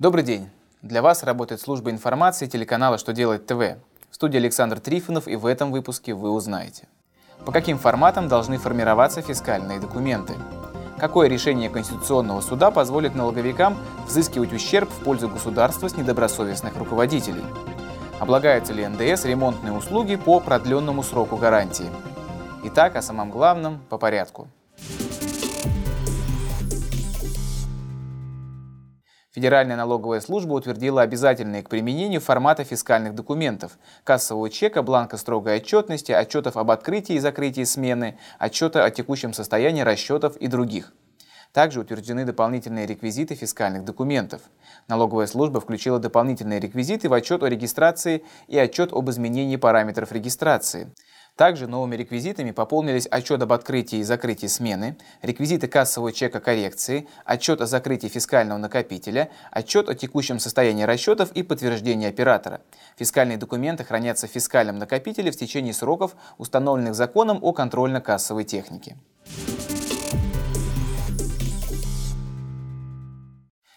Добрый 0.00 0.24
день! 0.24 0.50
Для 0.82 1.02
вас 1.02 1.22
работает 1.22 1.60
служба 1.60 1.92
информации 1.92 2.46
телеканала 2.46 2.98
«Что 2.98 3.12
делает 3.12 3.46
ТВ». 3.46 3.78
В 4.10 4.14
студии 4.16 4.38
Александр 4.38 4.80
Трифонов 4.80 5.28
и 5.28 5.36
в 5.36 5.46
этом 5.46 5.70
выпуске 5.70 6.14
вы 6.14 6.32
узнаете. 6.32 6.88
По 7.46 7.52
каким 7.52 7.78
форматам 7.78 8.26
должны 8.26 8.58
формироваться 8.58 9.22
фискальные 9.22 9.78
документы? 9.78 10.34
Какое 10.98 11.28
решение 11.28 11.70
Конституционного 11.70 12.40
суда 12.40 12.72
позволит 12.72 13.14
налоговикам 13.14 13.78
взыскивать 14.04 14.52
ущерб 14.52 14.90
в 14.90 15.04
пользу 15.04 15.28
государства 15.28 15.86
с 15.86 15.96
недобросовестных 15.96 16.76
руководителей? 16.76 17.44
Облагаются 18.18 18.72
ли 18.72 18.84
НДС 18.88 19.24
ремонтные 19.24 19.72
услуги 19.72 20.16
по 20.16 20.40
продленному 20.40 21.04
сроку 21.04 21.36
гарантии? 21.36 21.88
Итак, 22.64 22.96
о 22.96 23.02
самом 23.02 23.30
главном 23.30 23.78
по 23.88 23.96
порядку. 23.96 24.48
Федеральная 29.34 29.76
налоговая 29.76 30.20
служба 30.20 30.52
утвердила 30.52 31.02
обязательные 31.02 31.64
к 31.64 31.68
применению 31.68 32.20
формата 32.20 32.62
фискальных 32.62 33.16
документов– 33.16 33.78
кассового 34.04 34.48
чека, 34.48 34.84
бланка 34.84 35.16
строгой 35.16 35.56
отчетности, 35.56 36.12
отчетов 36.12 36.56
об 36.56 36.70
открытии 36.70 37.16
и 37.16 37.18
закрытии 37.18 37.64
смены, 37.64 38.16
отчета 38.38 38.84
о 38.84 38.92
текущем 38.92 39.32
состоянии 39.32 39.80
расчетов 39.80 40.36
и 40.36 40.46
других. 40.46 40.92
Также 41.52 41.80
утверждены 41.80 42.24
дополнительные 42.24 42.86
реквизиты 42.86 43.34
фискальных 43.34 43.84
документов. 43.84 44.40
Налоговая 44.86 45.26
служба 45.26 45.60
включила 45.60 45.98
дополнительные 45.98 46.60
реквизиты 46.60 47.08
в 47.08 47.12
отчет 47.12 47.42
о 47.42 47.48
регистрации 47.48 48.24
и 48.46 48.56
отчет 48.56 48.92
об 48.92 49.10
изменении 49.10 49.56
параметров 49.56 50.12
регистрации. 50.12 50.92
Также 51.36 51.66
новыми 51.66 51.96
реквизитами 51.96 52.52
пополнились 52.52 53.08
отчет 53.10 53.42
об 53.42 53.52
открытии 53.52 53.98
и 53.98 54.04
закрытии 54.04 54.46
смены, 54.46 54.96
реквизиты 55.20 55.66
кассового 55.66 56.12
чека 56.12 56.38
коррекции, 56.38 57.08
отчет 57.24 57.60
о 57.60 57.66
закрытии 57.66 58.06
фискального 58.06 58.58
накопителя, 58.58 59.30
отчет 59.50 59.88
о 59.88 59.96
текущем 59.96 60.38
состоянии 60.38 60.84
расчетов 60.84 61.32
и 61.32 61.42
подтверждение 61.42 62.08
оператора. 62.08 62.60
Фискальные 62.96 63.36
документы 63.36 63.82
хранятся 63.82 64.28
в 64.28 64.30
фискальном 64.30 64.78
накопителе 64.78 65.32
в 65.32 65.36
течение 65.36 65.74
сроков, 65.74 66.14
установленных 66.38 66.94
законом 66.94 67.40
о 67.42 67.52
контрольно-кассовой 67.52 68.44
технике. 68.44 68.96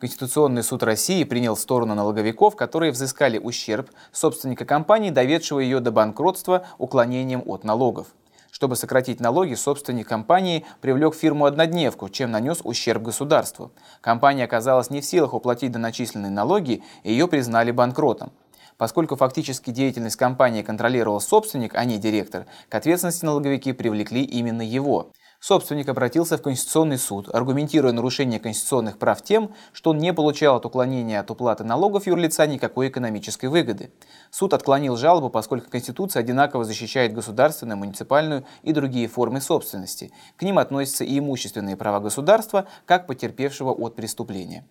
Конституционный 0.00 0.62
суд 0.62 0.84
России 0.84 1.24
принял 1.24 1.56
сторону 1.56 1.96
налоговиков, 1.96 2.54
которые 2.54 2.92
взыскали 2.92 3.36
ущерб 3.36 3.90
собственника 4.12 4.64
компании, 4.64 5.10
доведшего 5.10 5.58
ее 5.58 5.80
до 5.80 5.90
банкротства 5.90 6.64
уклонением 6.78 7.42
от 7.44 7.64
налогов. 7.64 8.06
Чтобы 8.52 8.76
сократить 8.76 9.18
налоги, 9.18 9.54
собственник 9.54 10.06
компании 10.06 10.64
привлек 10.80 11.16
фирму-однодневку, 11.16 12.10
чем 12.10 12.30
нанес 12.30 12.60
ущерб 12.62 13.02
государству. 13.02 13.72
Компания 14.00 14.44
оказалась 14.44 14.90
не 14.90 15.00
в 15.00 15.04
силах 15.04 15.34
уплатить 15.34 15.72
доначисленные 15.72 16.30
налоги, 16.30 16.84
и 17.02 17.10
ее 17.10 17.26
признали 17.26 17.72
банкротом. 17.72 18.30
Поскольку 18.76 19.16
фактически 19.16 19.70
деятельность 19.70 20.14
компании 20.14 20.62
контролировал 20.62 21.20
собственник, 21.20 21.74
а 21.74 21.84
не 21.84 21.98
директор, 21.98 22.46
к 22.68 22.74
ответственности 22.76 23.24
налоговики 23.24 23.72
привлекли 23.72 24.22
именно 24.22 24.62
его. 24.62 25.10
Собственник 25.40 25.88
обратился 25.88 26.36
в 26.36 26.42
Конституционный 26.42 26.98
суд, 26.98 27.32
аргументируя 27.32 27.92
нарушение 27.92 28.40
конституционных 28.40 28.98
прав 28.98 29.22
тем, 29.22 29.54
что 29.72 29.90
он 29.90 29.98
не 29.98 30.12
получал 30.12 30.56
от 30.56 30.66
уклонения 30.66 31.20
от 31.20 31.30
уплаты 31.30 31.62
налогов 31.62 32.08
юрлица 32.08 32.44
никакой 32.44 32.88
экономической 32.88 33.46
выгоды. 33.46 33.92
Суд 34.32 34.52
отклонил 34.52 34.96
жалобу, 34.96 35.30
поскольку 35.30 35.70
Конституция 35.70 36.20
одинаково 36.20 36.64
защищает 36.64 37.14
государственную, 37.14 37.78
муниципальную 37.78 38.44
и 38.64 38.72
другие 38.72 39.06
формы 39.06 39.40
собственности. 39.40 40.10
К 40.36 40.42
ним 40.42 40.58
относятся 40.58 41.04
и 41.04 41.16
имущественные 41.16 41.76
права 41.76 42.00
государства, 42.00 42.66
как 42.84 43.06
потерпевшего 43.06 43.70
от 43.70 43.94
преступления. 43.94 44.66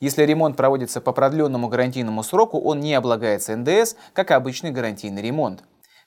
Если 0.00 0.22
ремонт 0.22 0.56
проводится 0.56 1.02
по 1.02 1.12
продленному 1.12 1.68
гарантийному 1.68 2.22
сроку, 2.22 2.58
он 2.58 2.80
не 2.80 2.94
облагается 2.94 3.54
НДС, 3.56 3.96
как 4.12 4.30
обычный 4.30 4.70
гарантийный 4.70 5.22
ремонт. 5.22 5.62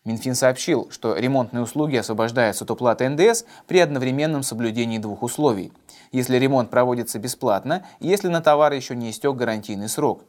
Минфин 0.07 0.35
сообщил, 0.35 0.87
что 0.89 1.17
ремонтные 1.17 1.61
услуги 1.61 1.97
освобождаются 1.97 2.63
от 2.63 2.71
уплаты 2.71 3.09
НДС 3.09 3.43
при 3.67 3.79
одновременном 3.79 4.41
соблюдении 4.41 4.99
двух 4.99 5.21
условий. 5.21 5.73
Если 6.13 6.37
ремонт 6.37 6.69
проводится 6.69 7.19
бесплатно, 7.19 7.85
если 7.99 8.29
на 8.29 8.39
товар 8.39 8.71
еще 8.71 8.95
не 8.95 9.09
истек 9.09 9.35
гарантийный 9.35 9.89
срок. 9.89 10.23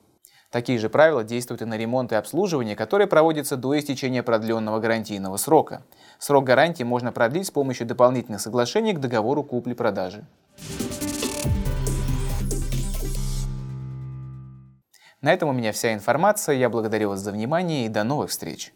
Такие 0.51 0.81
же 0.81 0.89
правила 0.89 1.23
действуют 1.23 1.63
и 1.63 1.65
на 1.65 1.77
ремонт 1.77 2.11
и 2.11 2.17
обслуживание, 2.17 2.75
которые 2.75 3.07
проводятся 3.07 3.57
до 3.57 3.79
истечения 3.79 4.25
продленного 4.25 4.81
гарантийного 4.81 5.37
срока. 5.37 5.85
Срок 6.19 6.43
гарантии 6.43 6.83
можно 6.83 7.13
продлить 7.13 7.47
с 7.47 7.53
помощью 7.53 7.87
дополнительных 7.87 8.41
соглашений 8.41 8.95
к 8.95 8.99
договору 8.99 9.45
купли-продажи. 9.45 10.27
На 15.21 15.33
этом 15.33 15.51
у 15.51 15.53
меня 15.53 15.71
вся 15.71 15.95
информация. 15.95 16.57
Я 16.57 16.69
благодарю 16.69 17.11
вас 17.11 17.21
за 17.21 17.31
внимание 17.31 17.87
и 17.87 17.89
до 17.89 18.03
новых 18.03 18.31
встреч. 18.31 18.73